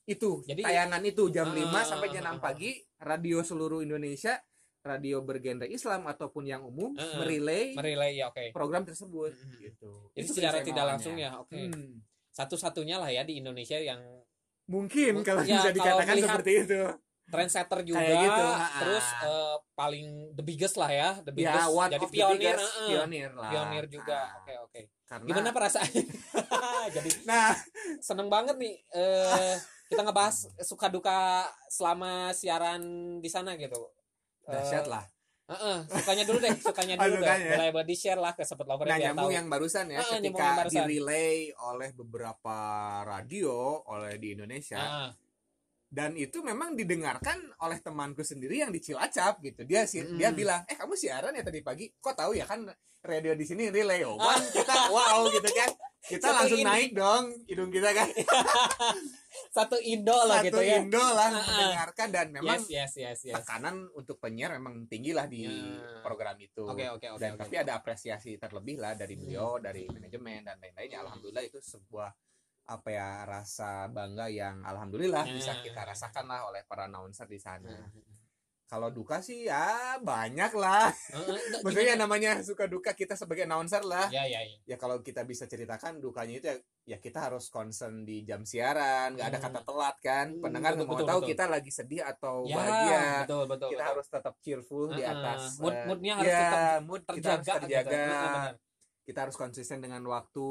[0.05, 4.35] itu Jadi- tayangan itu jam Ah, 5 sampai jam ah, 6 pagi radio seluruh Indonesia
[4.81, 8.51] radio bergenre Islam ataupun yang umum merelay Merelay ya oke.
[8.51, 9.59] program tersebut Mhm.
[9.61, 11.53] gitu Jadi Itu secara tidak langsung ya, oke.
[11.55, 12.01] Hmm.
[12.31, 14.01] Satu-satunya lah ya di Indonesia yang
[14.71, 16.83] mungkin Mung- kalau ya, bisa kalau dikatakan melihat- seperti itu
[17.27, 18.47] trendsetter juga, Kayak gitu,
[18.77, 21.71] terus eh, paling the biggest lah ya, the ya biggest.
[21.73, 24.19] one Jadi of the pionir, biggest eh, pionir lah pionir juga.
[24.21, 24.81] Ah, Oke oke.
[25.07, 26.05] karena Gimana perasaannya?
[26.99, 27.55] Jadi nah
[28.01, 29.55] seneng banget nih eh
[29.87, 32.83] kita ngebahas suka duka selama siaran
[33.19, 33.79] di sana gitu.
[34.43, 35.07] Dahsyat lah
[35.51, 37.27] Heeh, sukanya dulu deh, sukanya Oh, dulu deh.
[37.27, 37.51] sukanya.
[37.53, 39.35] Boleh buat di-share lah ke sobat lover Nah biar nyambung tahu.
[39.35, 40.75] yang barusan ya, Ah, nyambung ketika yang barusan.
[40.87, 42.57] direlay oleh beberapa
[43.05, 43.53] radio
[43.85, 45.11] oleh di Indonesia Ah,
[45.91, 49.67] dan itu memang didengarkan oleh temanku sendiri yang di Cilacap gitu.
[49.67, 50.17] Dia sih Mm.
[50.17, 51.91] dia bilang, "Eh, kamu siaran ya tadi pagi?
[51.93, 52.63] Kok tahu ya kan
[53.03, 55.71] radio di sini relay." Oh, kan kita wow gitu kan.
[56.01, 56.65] Kita Satu langsung ini.
[56.65, 58.09] naik dong hidung kita kan.
[59.51, 60.79] satu Indo lah Satu gitu ya.
[60.79, 61.45] Indo lah Ah, ah.
[61.45, 63.35] mendengarkan dan memang Yes, yes, yes, yes.
[63.37, 66.01] tekanan untuk penyiar memang tinggi lah di Ya.
[66.01, 66.63] program itu.
[66.65, 67.21] Oke, oke, oke.
[67.21, 67.41] dan oke.
[67.41, 69.23] tapi ada apresiasi terlebih lah dari Hmm.
[69.23, 72.11] beliau dari manajemen dan lain-lainnya alhamdulillah itu sebuah
[72.71, 75.35] apa ya rasa bangga yang alhamdulillah Hmm.
[75.35, 78.07] bisa kita rasakan lah oleh para announcer di sana Hmm.
[78.65, 82.07] kalau duka sih ya banyak lah Heeh, maksudnya gimana?
[82.07, 84.55] namanya suka duka kita sebagai announcer lah Ya, ya, ya.
[84.65, 89.19] ya kalau kita bisa ceritakan dukanya itu ya, ya kita harus concern di jam siaran
[89.19, 89.47] nggak ada Hmm.
[89.51, 91.31] kata telat kan Hmm, pendengar betul, mau betul, tahu betul.
[91.35, 93.69] kita lagi sedih atau Ya, bahagia betul, betul.
[93.69, 93.91] kita betul.
[93.91, 95.11] harus tetap cheerful di Heeh.
[95.13, 98.31] atas Mood- eh, moodnya harus ya, tetap mood kita terjaga, harus terjaga gitu.
[98.31, 98.55] Benar.
[99.01, 100.47] kita harus konsisten dengan waktu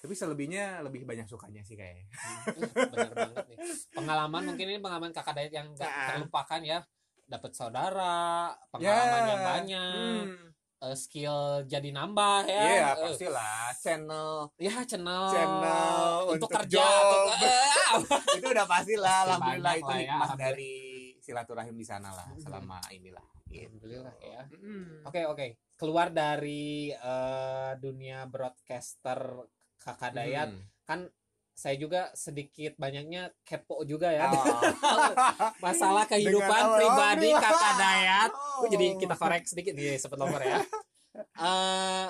[0.00, 2.08] tapi selebihnya lebih banyak sukanya sih kayaknya
[2.48, 3.58] Uh, benar banget nih.
[3.92, 6.08] Pengalaman mungkin ini pengalaman kakak Dayat yang gak Nah.
[6.10, 6.78] terlupakan ya.
[7.22, 10.48] Dapat saudara, pengalaman yang banyak, hmm.
[10.82, 12.64] eh, skill jadi nambah ya.
[12.64, 17.04] Iya Eh, pastilah channel ya channel, Channel untuk, untuk kerja job.
[17.06, 20.74] untuk eh, itu udah pastilah Pasti alhamdulillah itu ya, dari
[21.20, 22.40] silaturahim di sana lah Mhm.
[22.40, 23.68] selama inilah gitu.
[23.68, 24.42] Alhamdulillah ya.
[24.56, 25.04] Mm.
[25.04, 25.46] Oke oke.
[25.76, 29.20] Keluar dari eh, dunia broadcaster
[29.80, 30.62] kakak Dayat Hmm.
[30.84, 31.00] kan
[31.52, 34.60] saya juga sedikit banyaknya kepo juga ya Oh.
[35.58, 37.42] masalah kehidupan Dengan pribadi Aduh.
[37.42, 38.30] kakak Dayat.
[38.30, 38.64] Oh.
[38.66, 40.58] Jadi kita korek sedikit nih Sobat Lover ya.
[41.36, 42.08] Eh,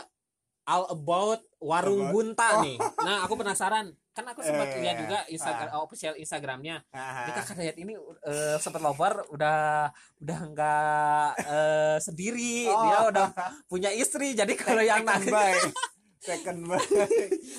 [0.65, 2.63] all about warung About- bunta Oh.
[2.63, 2.77] nih.
[3.01, 3.91] Nah, aku penasaran.
[4.11, 5.81] Kan aku sempat Eh, lihat juga Instagram ah.
[5.81, 6.83] official Instagramnya.
[6.91, 7.27] Ah.
[7.27, 12.67] Ini kakak Dayat ini eh, Sobat Lover udah udah nggak eh, sendiri.
[12.69, 12.83] Oh.
[12.85, 13.27] Dia udah
[13.67, 14.31] punya istri.
[14.33, 15.59] Jadi kalau yang buy
[16.21, 16.85] second buy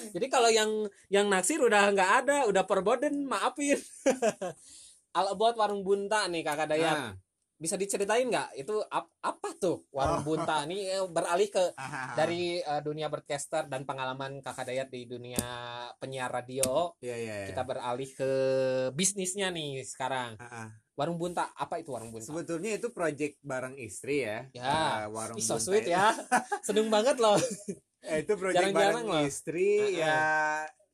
[0.10, 0.70] jadi kalau yang
[1.08, 3.82] yang naksir udah nggak ada, udah perboden, maafin.
[5.12, 6.96] all about warung bunta nih kakak Dayat.
[6.96, 7.14] Ah.
[7.58, 10.34] Bisa diceritain nggak itu ap- apa tuh warung Oh.
[10.34, 12.16] bunta ini eh, beralih ke Ah.
[12.16, 15.42] dari eh, dunia broadcaster dan pengalaman kakak Dayat di dunia
[15.96, 17.36] penyiar radio Iya iya.
[17.36, 17.48] iya.
[17.50, 18.32] kita beralih ke
[18.92, 20.68] bisnisnya nih sekarang Ah, ah.
[20.96, 24.48] warung bunta apa itu warung bunta Sebetulnya itu project bareng istri ya.
[24.52, 25.94] Ya, Ah, warung Ih, so Bunta sweet itu.
[25.94, 26.08] ya
[26.66, 27.38] seneng banget loh
[28.02, 29.22] Eh, itu project Jarang-jarang bareng loh.
[29.24, 30.20] istri Ah, ya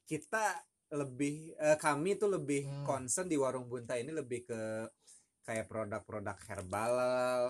[0.04, 0.43] kita
[0.89, 2.84] lebih eh, kami tuh lebih Hmm.
[2.84, 4.62] concern di warung Bunta ini lebih ke
[5.41, 6.93] kayak produk-produk herbal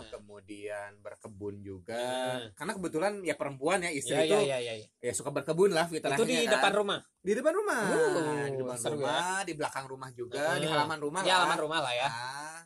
[0.07, 2.53] kemudian berkebun juga Hmm.
[2.53, 4.85] karena kebetulan ya perempuan ya istri ya, itu ya, ya, ya.
[5.01, 6.53] ya suka berkebun lah itu fitrahnya di kan.
[6.53, 10.61] depan rumah di depan rumah Uh, di depan seru rumah di belakang rumah juga Hmm.
[10.61, 12.59] di halaman rumah ya lah halaman rumah lah ya Ah,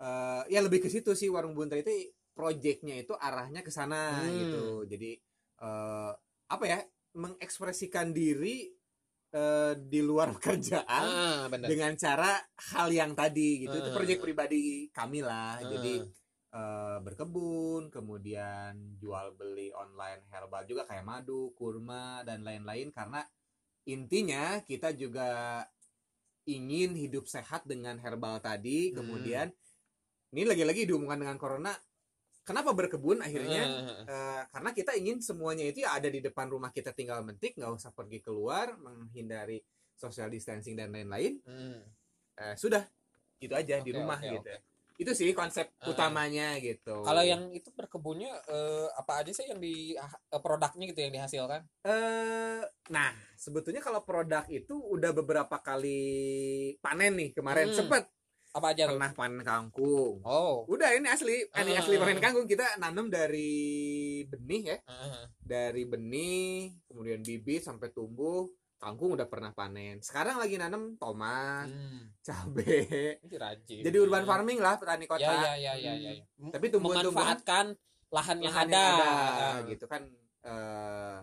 [0.00, 1.92] eh, ya lebih ke situ sih warung bunta itu
[2.32, 4.32] projectnya itu arahnya ke sana Hmm.
[4.34, 5.10] gitu jadi
[5.60, 6.12] eh,
[6.50, 6.78] apa ya
[7.14, 8.66] mengekspresikan diri
[9.30, 12.34] eh, di luar kerjaan ah dengan cara
[12.74, 13.96] hal yang tadi gitu itu Ah.
[13.96, 14.60] proyek pribadi
[14.90, 15.64] kami lah Ah.
[15.64, 15.94] jadi
[16.50, 23.22] eh, berkebun kemudian jual beli online herbal juga kayak madu kurma dan lain-lain karena
[23.86, 25.62] intinya kita juga
[26.44, 28.98] ingin hidup sehat dengan herbal tadi Hmm.
[28.98, 29.46] kemudian
[30.30, 31.70] ini lagi-lagi dihubungkan dengan corona
[32.50, 33.62] kenapa berkebun akhirnya.
[34.10, 37.70] Eh, karena kita ingin semuanya itu ya ada di depan rumah kita tinggal mentik nggak
[37.78, 39.62] usah pergi keluar menghindari
[39.94, 41.78] social distancing dan lain-lain Hmm.
[42.40, 42.82] Eh, sudah
[43.38, 44.50] itu aja di Oke, rumah oke, gitu
[45.00, 45.88] itu sih konsep Eh.
[45.88, 51.00] utamanya gitu Kalau yang itu berkebunnya eh, apa aja sih yang di eh, produknya gitu
[51.06, 51.60] yang dihasilkan?
[51.86, 52.60] eh
[52.90, 53.08] nah
[53.38, 56.00] sebetulnya kalau produk itu udah beberapa kali
[56.84, 57.76] panen nih kemarin Hmm.
[57.80, 58.04] sempet
[58.50, 60.66] Apa aja pernah panen kangkung Oh.
[60.66, 61.78] udah ini asli ini Ah.
[61.78, 63.46] asli panen kangkung kita nanam dari
[64.26, 65.22] benih ya Heeh.
[65.38, 72.10] dari benih kemudian bibit sampai tumbuh kangkung udah pernah panen sekarang lagi nanam tomat Hmm.
[72.20, 73.82] cabe rajin.
[73.82, 76.10] jadi urban farming lah petani kota Ya ya ya ya ya.
[76.10, 76.24] ya.
[76.36, 76.50] Hmm.
[76.50, 77.66] tapi tumbuhan-tumbuhan memanfaatkan
[78.10, 78.74] lahan yang lahan ada.
[78.74, 79.56] yang ada Heeh.
[79.68, 80.02] gitu kan
[80.42, 81.20] eh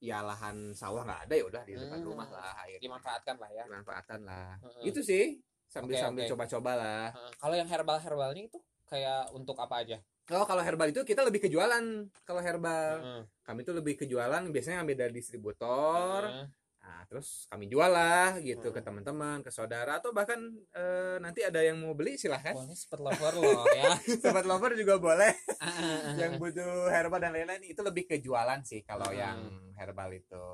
[0.00, 2.08] ya lahan sawah nggak ada ya udah di depan Hmm.
[2.08, 2.80] rumah lah akhirnya.
[2.80, 3.64] Dimanfaatkan lah ya.
[3.68, 4.82] dimanfaatkan lah Heeh.
[4.88, 5.24] itu sih
[5.72, 6.30] sambil Oke, sambil oke.
[6.36, 7.04] coba-coba lah.
[7.34, 9.98] Kalau yang herbal herbalnya itu kayak untuk apa aja?
[10.30, 11.82] oh kalau herbal itu kita lebih kejualan
[12.22, 13.22] kalau herbal Heeh.
[13.42, 16.46] kami tuh lebih kejualan biasanya ambil dari distributor Heeh.
[16.78, 18.74] Nah, terus kami jual lah gitu Hmm.
[18.74, 20.38] ke teman-teman, ke saudara atau bahkan
[20.72, 22.54] eh, nanti ada yang mau beli silahkan.
[22.54, 23.94] Ini spot lover loh ya.
[24.18, 25.30] Sobat lover juga boleh.
[25.58, 25.98] Heeh.
[26.22, 29.14] yang butuh herbal dan lain-lain itu lebih ke jualan sih kalau Hmm.
[29.16, 29.38] yang
[29.74, 30.44] herbal itu.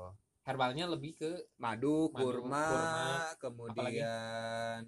[0.41, 3.09] Herbalnya lebih ke Madu, Madu, kurma, kurma.
[3.37, 4.81] kemudian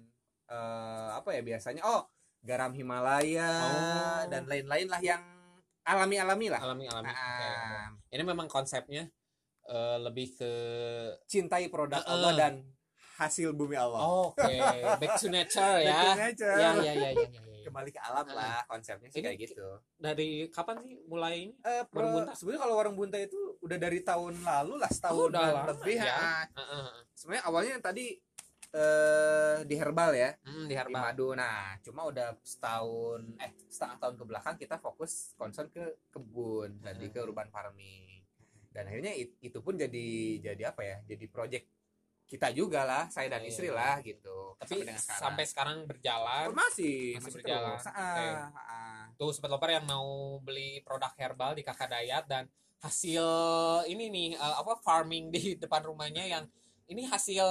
[0.52, 1.80] eh, apa ya biasanya?
[1.82, 2.04] Oh,
[2.40, 4.20] garam Himalaya Oh.
[4.28, 5.22] dan lain-lain lah yang
[5.82, 6.60] alami-alami lah.
[6.60, 7.08] alami-alami.
[7.08, 7.16] Oke.
[7.16, 9.08] Nah, Ini memang konsepnya
[9.64, 10.52] eh, lebih ke
[11.24, 12.12] cintai produk Uh-uh.
[12.12, 12.54] Allah dan
[13.14, 14.02] hasil bumi Allah.
[14.28, 14.42] Oke,
[15.00, 15.88] back to nature ya.
[15.88, 16.54] Back to nature.
[16.54, 17.40] Ya, ya, ya, ya, ya, ya.
[17.62, 18.34] Kembali ke alam Uh-uh.
[18.34, 19.62] lah konsepnya sih kayak gitu.
[19.94, 21.54] Dari kapan sih mulai ini?
[21.62, 22.32] Eh, pro- Warung Bunta?
[22.34, 25.96] sebenarnya kalau warung bunta itu udah dari tahun lalu lah setahun udah dan lama lebih
[25.96, 26.10] ya.
[26.12, 26.42] ah.
[26.52, 26.86] Heeh.
[27.14, 28.06] sebenarnya awalnya tadi
[28.72, 31.00] eh di herbal ya Hmm, di di herbal.
[31.02, 36.80] madu nah cuma udah setahun eh setengah tahun ke belakang kita fokus concern ke kebun
[36.80, 37.28] tadi ke Hmm.
[37.28, 38.24] urban farming
[38.68, 40.08] dan akhirnya it- itu pun jadi
[40.42, 41.68] jadi apa ya jadi project
[42.24, 43.76] kita juga lah saya dan Iya, istri iya.
[43.76, 45.20] lah gitu Tapi Sampai sekarang.
[45.20, 46.44] sampai sekarang berjalan.
[46.46, 47.74] Oh, masih Masih masih berjalan.
[47.74, 47.84] terus.
[47.84, 47.98] Oke.
[47.98, 49.02] Ah, ah.
[49.12, 50.06] Tuh sobat loper yang mau
[50.38, 53.26] beli produk herbal di Kakak Dayat dan hasil
[53.84, 56.44] ini nih eh, apa farming di depan rumahnya yang
[56.86, 57.44] ini hasil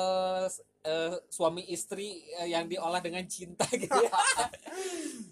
[0.81, 4.11] eh, suami istri eh, yang diolah dengan cinta gitu ya.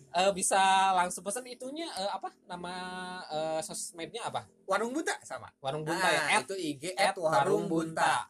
[0.10, 0.58] Eh, bisa
[0.94, 2.74] langsung pesan itunya eh, apa nama
[3.30, 4.46] eh, sosmednya apa?
[4.66, 6.22] warung bunta sama Warung Bunta Ah, ya.
[6.38, 8.26] At- itu IG at at warung Warung bunta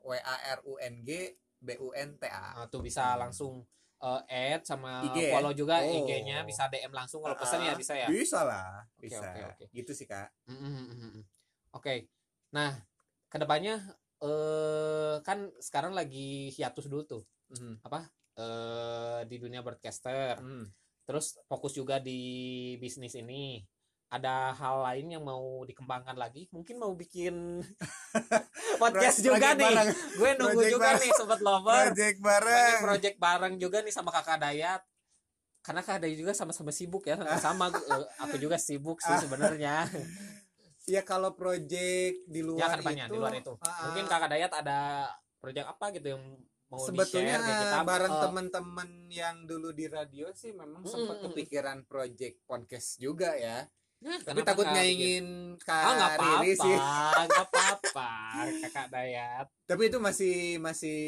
[0.00, 3.64] W A R U N G B U N T A Ah, tuh bisa langsung
[4.00, 5.32] eh, add sama IG ya?
[5.32, 5.88] follow juga Oh.
[6.04, 8.04] IG-nya bisa DM langsung kalau pesan ya Ah, bisa ya.
[8.06, 9.64] bisa lah bisa oke, oke.
[9.72, 11.24] gitu sih kak Mm, mm, mm, mm, mm.
[11.72, 12.08] Oke,
[12.50, 12.80] nah
[13.26, 13.80] ke depannya
[14.24, 17.76] eh kan sekarang lagi hiatus dulu tuh Mhm.
[18.34, 20.66] eh di dunia broadcaster, Hmm.
[21.04, 22.18] terus fokus juga di
[22.76, 23.60] bisnis ini.
[24.06, 26.46] Ada hal lain yang mau dikembangkan lagi?
[26.50, 27.62] Mungkin mau bikin
[28.82, 29.66] podcast Project juga nih.
[29.68, 29.90] bareng.
[30.14, 31.02] Gue nunggu Project juga bareng.
[31.02, 31.74] nih sobat lover.
[31.84, 34.82] project bareng project bareng juga nih sama kakak Dayat.
[35.60, 37.70] Karena kakak Dayat juga sama-sama sibuk ya, sama
[38.22, 39.82] aku juga sibuk sih sebenarnya.
[40.84, 43.10] ya kalau project di ya luar depannya itu.
[43.10, 43.52] di luar itu.
[43.58, 44.80] Ah, mungkin kakak Dayat ada
[45.36, 46.24] project apa gitu yang
[46.66, 47.78] mau sebetulnya di-share kita?
[47.82, 52.88] bareng Eh, teman-teman yang dulu di radio sih memang Mm, sempat mm, kepikiran project podcast
[52.96, 53.64] juga ya.
[54.00, 56.76] Nah, tapi takut nyaingin ah Kak Riri apa-apa sih.
[56.76, 58.10] nggak apa-apa
[58.60, 59.46] kakak Dayat.
[59.64, 61.00] Tapi itu masih masih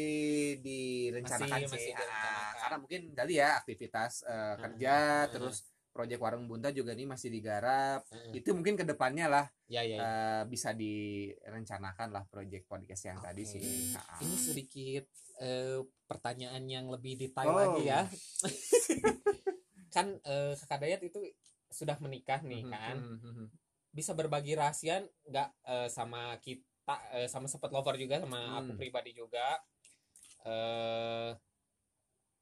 [0.59, 1.73] direncanakan Masih- sih.
[1.77, 2.53] masih Ah, direncanakan.
[2.57, 5.29] karena mungkin tadi ya aktivitas eh, kerja hmm.
[5.29, 5.57] terus
[5.97, 9.97] project warung bunta juga nih masih digarap Mm, itu mungkin ke depannya lah ya ya,
[9.97, 9.97] ya.
[9.97, 13.51] eh, bisa direncanakan lah project podcast yang tadi Oke.
[13.57, 13.61] sih
[14.21, 15.03] ini sedikit
[15.41, 17.57] eh, pertanyaan yang lebih detail Oh.
[17.57, 18.05] lagi ya
[19.95, 21.17] kan eh, kakak Dayat itu
[21.67, 23.45] sudah menikah nih Mhm, kan mhm, mhm.
[23.89, 28.79] bisa berbagi rahasia nggak eh, sama kita eh, sama sepet lover juga sama aku Hmm.
[28.79, 29.57] pribadi juga
[30.45, 31.33] eh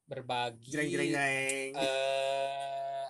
[0.06, 3.06] berbagi jreng jreng jreng eh,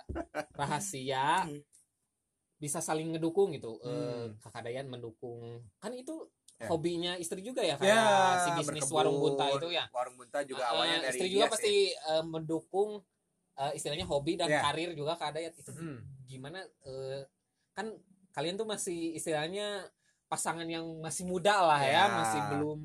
[0.52, 1.44] rahasia
[2.62, 4.40] bisa saling ngedukung gitu eh, Hmm.
[4.40, 6.72] kakak Dayan mendukung kan itu Ya.
[6.72, 8.96] hobinya istri juga ya ya kayak si bisnis berkebun.
[8.96, 11.52] warung bunta itu ya warung bunta juga Eh, awalnya dari istri juga sih.
[11.52, 12.90] pasti eh, mendukung
[13.60, 14.64] eh, istilahnya hobi dan Ya.
[14.64, 16.00] karir juga kak Dayat itu Hmm.
[16.24, 17.28] gimana eh,
[17.76, 17.92] kan
[18.32, 19.84] kalian tuh masih istilahnya
[20.32, 22.24] pasangan yang masih muda lah ya, Ya.
[22.24, 22.80] masih belum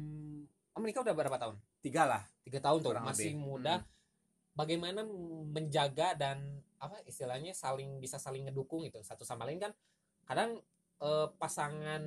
[0.76, 3.39] oh, menikah udah berapa tahun tiga lah tiga tahun tuh masih lebih.
[3.39, 3.88] muda Hmm.
[4.53, 5.05] Bagaimana
[5.47, 6.43] menjaga dan
[6.77, 9.71] apa istilahnya saling bisa saling ngedukung gitu satu sama lain kan
[10.23, 10.59] kadang
[10.97, 12.03] eh, pasangan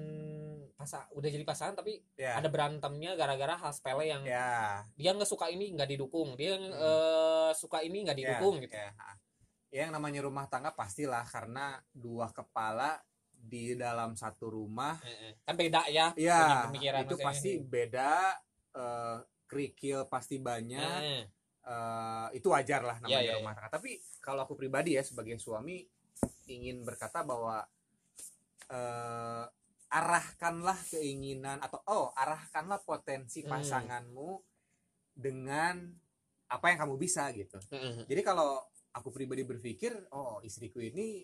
[0.74, 5.26] pasa udah jadi pasangan tapi ya ada berantemnya gara-gara hal sepele yang ya dia nggak
[5.26, 6.70] suka ini nggak didukung dia Hmm.
[6.70, 8.90] eh, suka ini nggak ya, didukung gitu ya.
[8.92, 9.16] Ah.
[9.70, 12.98] yang namanya rumah tangga pastilah karena dua kepala
[13.34, 15.32] di dalam satu rumah Eh, eh.
[15.42, 18.34] kan beda ya ya pemikiran itu pasti beda
[18.72, 21.22] eh, kerikil pasti banyak Eh,
[21.64, 23.72] eh, itu wajar lah namanya Iya, iya, rumah tangga.
[23.72, 25.80] Tapi kalau aku pribadi ya sebagai suami
[26.46, 27.64] ingin berkata bahwa
[28.66, 29.44] eh,
[29.88, 33.50] arahkanlah keinginan atau oh arahkanlah potensi Hmm.
[33.52, 34.30] pasanganmu
[35.14, 35.86] dengan
[36.46, 37.58] apa yang kamu bisa gitu.
[37.70, 38.02] Eh.
[38.04, 38.58] jadi kalau
[38.90, 41.22] aku pribadi berpikir oh istriku ini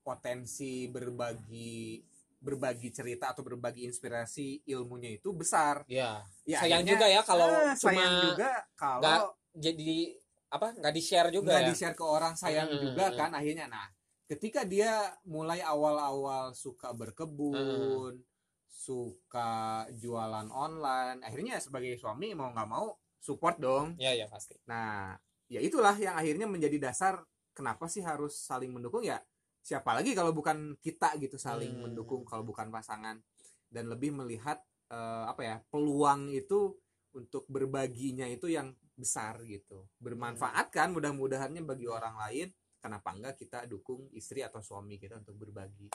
[0.00, 2.00] potensi berbagi
[2.36, 5.82] berbagi cerita atau berbagi inspirasi ilmunya itu besar.
[5.86, 9.20] Ya ya sayang akhirnya- juga ya kalau Ah, cuma sayang juga kalau
[9.56, 10.14] jadi
[10.52, 11.68] apa nggak di share juga nggak ya?
[11.70, 13.66] di share ke orang sayang Hmm, juga hmm, kan akhirnya.
[13.66, 13.86] Nah
[14.30, 14.92] ketika dia
[15.26, 18.18] mulai awal-awal suka berkebun
[18.66, 23.96] suka jualan online akhirnya sebagai suami mau nggak mau support dong.
[23.98, 24.54] Ya ya pasti.
[24.70, 25.16] Nah
[25.50, 27.22] ya itulah yang akhirnya menjadi dasar
[27.56, 29.02] kenapa sih harus saling mendukung.
[29.02, 29.18] Ya
[29.66, 31.90] siapa lagi kalau bukan kita gitu saling Hmm.
[31.90, 33.18] mendukung kalau bukan pasangan.
[33.66, 36.78] Dan lebih melihat eh, apa ya peluang itu
[37.16, 39.86] untuk berbaginya itu yang besar gitu.
[40.00, 45.36] Bermanfaat kan mudah-mudahannya bagi orang lain kenapa enggak kita dukung istri atau suami kita untuk
[45.36, 45.88] berbagi.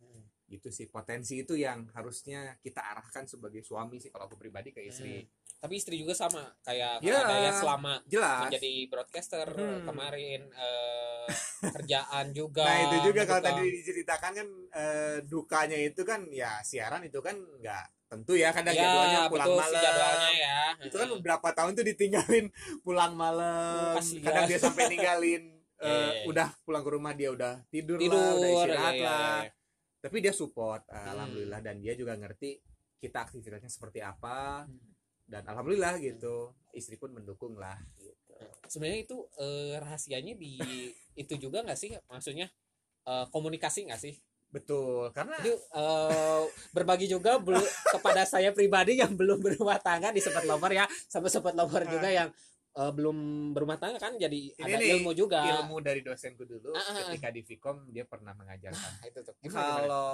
[0.00, 0.24] Hmm.
[0.50, 4.82] gitu sih potensi itu yang harusnya kita arahkan sebagai suami sih kalau aku pribadi ke
[4.82, 5.22] istri.
[5.60, 7.20] Tapi istri juga sama kayak Ya.
[7.20, 8.48] Kak Dayat selama jelas.
[8.48, 9.84] menjadi broadcaster Hmm.
[9.86, 11.26] kemarin eh,
[11.76, 16.58] kerjaan juga Nah itu juga kalau gitu tadi diceritakan kan eh, dukanya itu kan ya
[16.66, 20.58] siaran itu kan nggak tentu ya kadang ya jadwalnya pulang betul malam sih jadwalnya ya
[20.82, 22.46] itu kan beberapa tahun tuh ditinggalin
[22.84, 24.24] pulang malam Kasihan.
[24.26, 25.42] kadang dia sampai ninggalin
[25.80, 26.24] eh, Iya, iya, iya.
[26.26, 29.50] udah pulang ke rumah dia udah tidur, tidur lah udah istirahat ya, lah ya.
[30.02, 31.10] tapi dia support eh, Hmm.
[31.14, 32.50] alhamdulillah dan dia juga ngerti
[32.98, 34.76] kita aktivitasnya seperti apa Hmm.
[35.24, 38.34] dan alhamdulillah gitu istri pun mendukung lah gitu.
[38.66, 40.58] sebenarnya itu eh, rahasianya di
[41.22, 42.50] itu juga nggak sih maksudnya
[43.06, 44.18] eh, komunikasi nggak sih
[44.50, 50.18] betul karena Jadi eh, berbagi juga belu- kepada saya pribadi yang belum berumah tangga di
[50.18, 52.28] sempat lover ya, sama sempat lover juga yang
[52.70, 53.16] eh, belum
[53.50, 55.38] berumah tangga kan jadi ada nih, ilmu juga.
[55.38, 56.94] ilmu dari dosenku dulu Ah, ah, ah.
[57.08, 59.34] ketika di Vkom dia pernah mengajarkan Nah, itu tuh.
[59.38, 59.74] Gimana, gimana?
[59.78, 60.10] kalau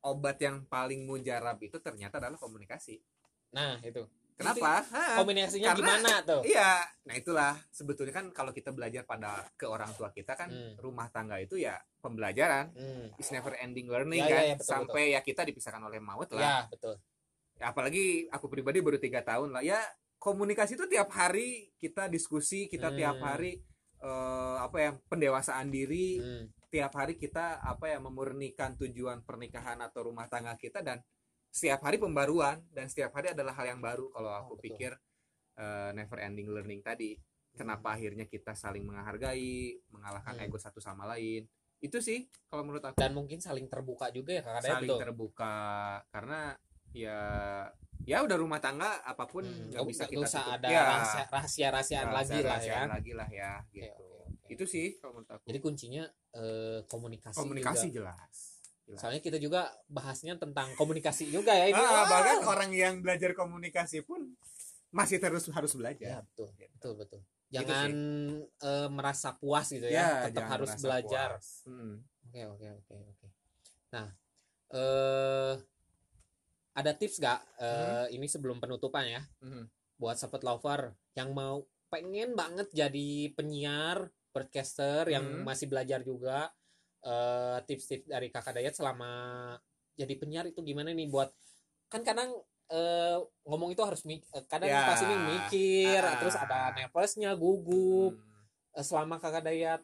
[0.00, 3.02] obat yang paling mujarab itu ternyata adalah komunikasi.
[3.50, 4.06] Nah, itu.
[4.38, 4.86] Kenapa?
[5.18, 6.40] Kombinasinya Karena- gimana tuh?
[6.46, 10.78] Iya, nah itulah sebetulnya kan kalau kita belajar pada ke orang tua kita kan Hmm.
[10.78, 13.10] rumah tangga itu ya pembelajaran, Hmm.
[13.18, 16.30] is never ending learning Ya, ya, kan, ya, betul, sampai ya kita dipisahkan oleh maut
[16.30, 16.38] lah.
[16.38, 16.94] Ya, betul.
[17.58, 19.82] Ya, apalagi aku pribadi baru tiga tahun lah, ya
[20.22, 23.26] komunikasi itu tiap hari kita diskusi, kita tiap Hmm.
[23.26, 23.52] hari
[23.98, 26.46] eh, apa ya pendewasaan diri, Hmm.
[26.70, 31.02] tiap hari kita apa ya memurnikan tujuan pernikahan atau rumah tangga kita dan
[31.58, 34.94] setiap hari pembaruan dan setiap hari adalah hal yang baru kalau aku Oh, pikir
[35.58, 37.18] eh, never ending learning tadi
[37.50, 40.46] kenapa akhirnya kita saling menghargai mengalahkan Hmm.
[40.46, 41.42] ego satu sama lain
[41.78, 44.98] itu sih kalau menurut aku Dan mungkin saling terbuka juga ya Kak Dayat, saling betul.
[45.00, 45.54] terbuka
[46.08, 46.54] karena
[46.88, 47.18] ya
[48.02, 50.56] ya udah rumah tangga apa pun Hmm, nggak nggak bisa kita usah tutup.
[50.56, 52.82] ada Ya, rahasia rahasia rahasiaan lagi lah ya.
[52.86, 54.46] lagi lah ya gitu oke.
[54.48, 57.36] itu sih kalau menurut aku Jadi kuncinya eh, komunikasi.
[57.36, 58.14] komunikasi juga.
[58.14, 58.57] Jelas.
[58.96, 61.76] Soalnya kita juga bahasnya tentang komunikasi juga ya ini.
[61.76, 64.32] Ah, bahkan orang yang belajar komunikasi pun
[64.88, 66.24] masih terus harus Ya belajar.
[66.24, 66.72] betul, Gitu.
[66.80, 67.20] betul, betul.
[67.52, 67.90] Jangan
[68.64, 71.36] eh, merasa puas gitu ya, Ya, tetap harus belajar.
[71.68, 72.00] Hmm.
[72.28, 73.26] Oke, oke, oke, oke.
[73.92, 74.08] Nah,
[74.72, 75.54] eh
[76.72, 79.66] ada tips gak eh, ini sebelum penutupan ya, Mhm.
[79.98, 85.44] buat sahabat lover yang mau pengen banget jadi penyiar, broadcaster yang Hmm.
[85.44, 86.52] masih belajar juga
[87.00, 89.10] eh, tips-tips dari kakak Dayat selama
[89.94, 91.30] jadi penyiar itu gimana nih buat
[91.86, 92.30] kan kadang
[92.66, 94.84] eh, ngomong itu harus mik- eh, kadang Ya.
[94.86, 96.18] pasti mikir Ah.
[96.18, 98.26] terus ada nervousnya gugup Hmm.
[98.78, 99.82] Selama kakak Dayat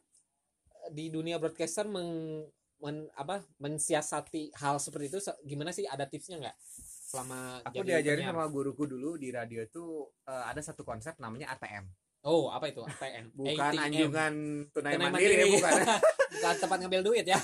[0.89, 2.45] di dunia broadcaster meng,
[2.77, 6.57] men- apa mensiasati hal seperti itu gimana sih ada tipsnya nggak
[7.05, 8.37] selama Aku diajarin penyiar?
[8.37, 9.85] sama guruku dulu di radio itu
[10.23, 11.89] eh, ada satu konsep namanya ATM.
[12.25, 13.85] Oh apa itu ATM Bukan ATM.
[13.85, 14.35] anjungan
[14.71, 15.53] tunai Tunai mandiri, mandiri.
[15.55, 15.73] bukan.
[16.35, 17.39] bukan tempat ngambil duit ya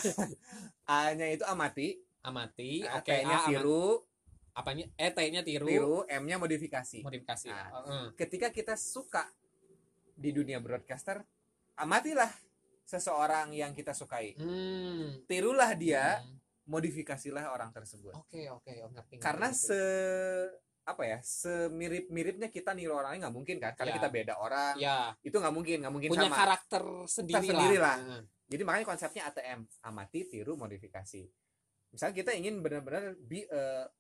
[0.90, 3.87] A-nya itu amati, amati oke T-nya A, ama- tiru,
[4.53, 6.99] apanya eh T-nya tiru, tiru, M-nya modifikasi.
[7.01, 7.69] modifikasi Nah.
[7.71, 8.07] Oh, eh.
[8.16, 9.31] Ketika kita suka
[10.12, 11.23] di dunia broadcaster,
[11.77, 12.29] amatilah
[12.83, 14.35] seseorang yang kita sukai.
[14.35, 15.25] hmm.
[15.25, 16.37] Tirulah dia, Hmm.
[16.66, 18.11] modifikasilah orang tersebut.
[18.12, 19.62] oke oke oh, ngerti ngerti, karena ngerti.
[19.64, 19.81] se
[20.90, 23.96] apa ya semirip-miripnya kita niru orangnya nggak mungkin kan karena Ya.
[23.96, 27.96] kita beda orang ya itu nggak mungkin nggak mungkin punya sama karakter sendiri, sendiri lah.
[27.96, 28.22] Heeh.
[28.46, 31.22] jadi makanya konsepnya ATM amati tiru modifikasi
[31.90, 33.90] misalnya kita ingin benar-benar be a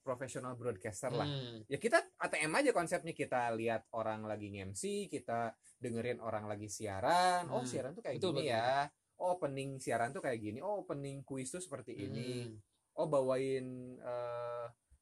[0.00, 1.60] professional broadcaster lah Hmm.
[1.64, 7.48] ya kita ATM aja konsepnya kita lihat orang lagi nge-MC kita dengerin orang lagi siaran
[7.48, 7.68] oh Hmm.
[7.68, 8.54] siaran tuh kayak Betul, gini betul.
[8.54, 8.88] ya
[9.18, 12.56] oh opening siaran tuh kayak gini oh opening kuis tuh seperti ini Hmm.
[12.96, 14.47] oh bawain eh,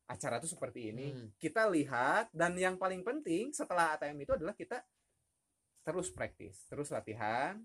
[0.06, 1.10] acara tuh seperti ini.
[1.10, 1.28] Hmm.
[1.36, 4.78] kita lihat dan yang paling penting setelah ATM itu adalah kita
[5.82, 7.58] terus praktis terus latihan.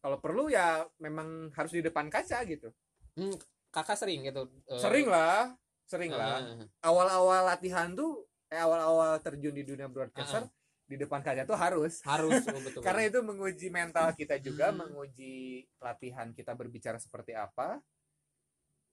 [0.00, 2.70] Kalau perlu ya memang harus di depan kaca gitu.
[3.18, 3.34] Hmm,
[3.68, 5.52] kakak sering gitu eh, sering lah
[5.84, 6.40] sering lah.
[6.80, 10.50] Awal-awal latihan tuh eh awal-awal terjun di dunia broadcaster Ah.
[10.86, 12.02] di depan kaca tuh harus.
[12.02, 12.82] Harus oh, betul.
[12.82, 14.86] Karena itu menguji mental kita juga Hmm.
[14.86, 15.34] menguji
[15.78, 17.78] latihan kita berbicara seperti apa.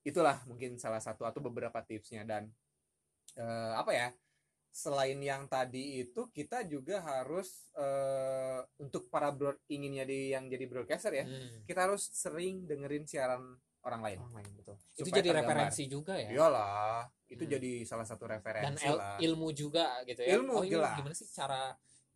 [0.02, 2.46] Itulah mungkin salah satu atau beberapa tipsnya dan
[3.38, 4.08] eh, apa ya
[4.68, 10.66] selain yang tadi itu kita juga harus eh, untuk para broad inginnya di yang jadi
[10.66, 11.64] broadcaster ya Hmm.
[11.64, 13.42] kita harus sering dengerin siaran
[13.80, 14.74] orang lain Orang lain, betul.
[14.76, 15.50] itu Supaya jadi tergambar.
[15.56, 17.52] referensi juga ya iyalah itu Hmm.
[17.52, 20.94] jadi salah satu dan referensi el- lah ilmu juga gitu ya Ilmu, oh ini jelas.
[20.94, 21.62] gimana sih cara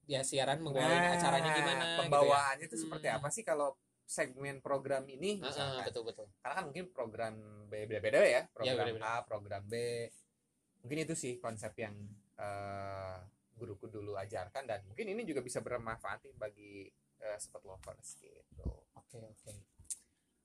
[0.04, 2.84] ya siaran membawain Nah, acaranya gimana pembawaannya itu Hmm.
[2.84, 5.62] seperti apa sih kalau segmen program ini gitu ya.
[5.72, 7.34] Misalkan betul betul karena kan mungkin program
[7.66, 9.06] B beda-beda ya program beda-beda.
[9.08, 9.74] A program B
[10.82, 11.94] mungkin itu sih konsep yang
[12.38, 13.16] eh,
[13.56, 16.72] guruku dulu ajarkan dan mungkin ini juga bisa bermanfaat nih bagi
[17.22, 18.66] eh, sport lovers gitu
[18.98, 19.52] Oke oke.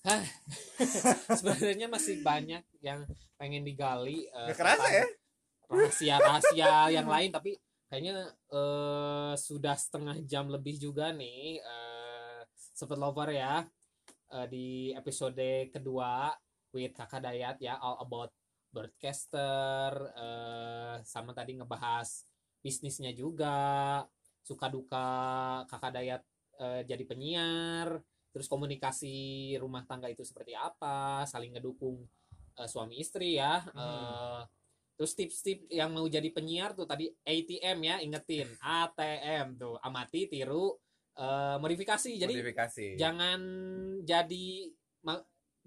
[0.03, 0.23] Hah,
[1.39, 3.03] sebenarnya masih banyak yang
[3.35, 4.27] pengen digali.
[4.27, 5.05] eh, Nggak kerasa ya?
[5.67, 7.55] Rahasia-rahasia yang lain, tapi
[7.87, 12.39] kayaknya eh, sudah setengah jam lebih juga nih, eh,
[12.75, 13.63] Sobat Lover ya,
[14.31, 16.31] eh, di episode kedua
[16.71, 18.31] with Kakak Dayat ya, all about
[18.77, 22.29] broadcaster, eh, sama tadi ngebahas
[22.61, 24.05] bisnisnya juga,
[24.45, 25.09] suka duka
[25.65, 26.21] Kakak Dayat
[26.61, 27.97] eh, jadi penyiar,
[28.29, 32.05] terus komunikasi rumah tangga itu seperti apa saling ngedukung
[32.53, 34.45] eh, suami istri ya Hmm.
[34.97, 38.49] Terus tips-tips yang mau jadi penyiar tuh tadi ATM ya ingetin
[38.81, 40.73] ATM tuh amati tiru
[41.13, 43.39] eh, modifikasi jadi modifikasi jangan
[44.01, 44.73] jadi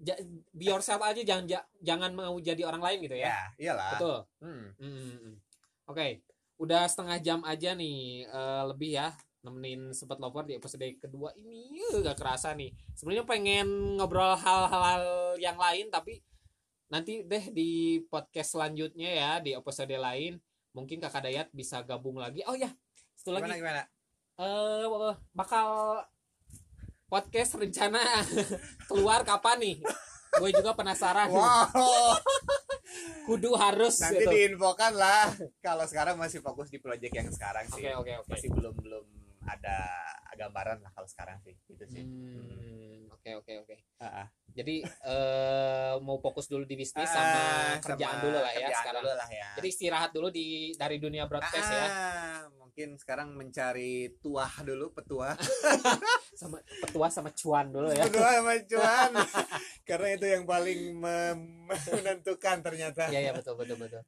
[0.01, 3.89] ja- be yourself aja jangan ja- jangan mau jadi orang lain gitu ya ya iyalah
[3.95, 4.65] betul Hmm.
[4.75, 5.35] Hmm, hmm, hmm.
[5.87, 6.07] Oke,
[6.57, 9.11] udah setengah jam aja nih eh, lebih ya
[9.41, 12.69] nemenin sobat lover di episode kedua ini Eh, gak kerasa nih.
[12.93, 15.03] Sebenarnya pengen ngobrol hal-hal
[15.35, 16.21] yang lain tapi
[16.87, 17.69] nanti deh di
[18.05, 20.37] podcast selanjutnya ya di episode lain
[20.71, 22.45] mungkin kakak Dayat bisa gabung lagi.
[22.45, 22.69] Oh ya,
[23.17, 23.83] satu gimana lagi gimana
[24.37, 24.85] eh
[25.31, 25.67] bakal
[27.11, 27.99] podcast rencana
[28.89, 29.75] keluar kapan nih?
[30.31, 31.27] Gue juga penasaran.
[31.27, 31.67] wow
[33.27, 34.31] Kudu harus nanti gitu.
[34.31, 35.27] diinfokan lah
[35.59, 38.29] kalau sekarang masih fokus di project yang sekarang Oke sih oke oke.
[38.31, 39.05] masih belum belum
[39.43, 39.77] ada
[40.35, 43.75] gambaran lah kalau sekarang sih gitu sih Hmm, oke oke oke.
[44.51, 44.57] Ah, ah.
[44.57, 47.41] Jadi eh mau fokus dulu di bisnis Ah, sama
[47.81, 49.01] kerjaan sama dulu lah ya kerjaan sekarang.
[49.01, 51.87] dulu lah ya Jadi istirahat dulu di dari dunia broadcast Ah, ya.
[52.53, 55.35] mungkin sekarang mencari tuah dulu petua
[56.33, 58.03] Sama petua sama cuan dulu ya.
[58.03, 59.11] petua sama cuan
[59.87, 64.01] karena itu yang paling menentukan ternyata Iya iya betul betul betul.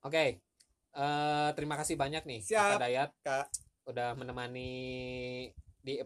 [0.00, 0.38] Oke.
[0.92, 3.46] eh terima kasih banyak nih Siap, Kakak Dayat Kak.
[3.84, 4.70] udah menemani
[5.84, 6.00] di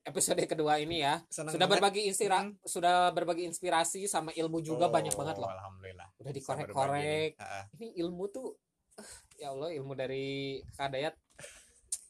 [0.00, 1.18] episode kedua ini ya.
[1.26, 1.82] Senang sudah banget.
[1.82, 2.54] berbagi inspira Hmm.
[2.62, 5.50] sudah berbagi inspirasi sama ilmu juga Oh, banyak banget loh.
[5.50, 7.30] alhamdulillah Udah dikorek-korek.
[7.74, 8.54] ini ilmu tuh
[8.94, 10.24] eh, ya Allah ilmu dari
[10.70, 11.18] Kak Dayat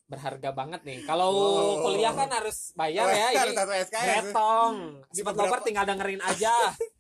[0.05, 1.01] berharga banget nih.
[1.03, 1.81] Kalau Oh.
[1.83, 4.21] kuliah kan harus bayar ya Harus ini.
[4.21, 4.77] Betong.
[5.09, 6.53] Di Lover tinggal dengerin aja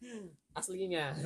[0.58, 1.12] aslinya.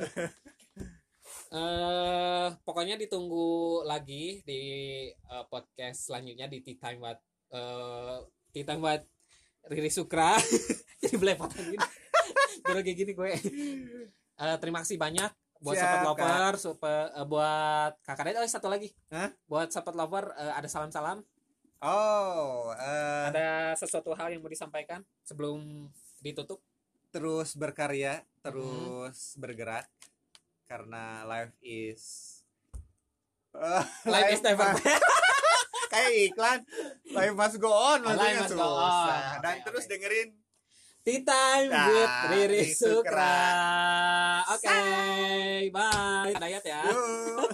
[1.49, 4.61] eh pokoknya ditunggu lagi di
[5.09, 8.19] eh, podcast selanjutnya di Tea Time What eh
[8.51, 9.03] Time What
[9.65, 10.35] Riri Sukra.
[11.01, 11.79] Jadi belepotan gini.
[12.65, 13.31] Gara kayak gini gue.
[14.35, 16.03] Eh, terima kasih banyak buat Siap, Kak.
[16.07, 18.39] lover, supe- eh, buat kakak Dayat.
[18.39, 18.89] Oh, satu lagi.
[19.09, 19.29] Hah?
[19.45, 21.19] Buat sobat lover eh, ada salam-salam.
[21.79, 25.87] oh eh, Ada sesuatu hal yang mau disampaikan sebelum
[26.19, 26.59] ditutup?
[27.09, 29.41] terus berkarya terus Hmm.
[29.41, 29.89] bergerak
[30.63, 32.37] karena life is
[33.49, 34.69] Eh, Life is never
[35.89, 36.59] kayak iklan
[37.09, 38.85] life must go on maksudnya must go on.
[38.85, 39.21] susah.
[39.41, 39.63] Dan oke.
[39.65, 40.29] terus dengerin
[40.99, 43.39] Tea time Nah, with Riri Sukra.
[44.51, 44.77] Oke,
[45.71, 46.35] bye.
[46.35, 46.81] Dayat ya.
[46.85, 47.48] yuk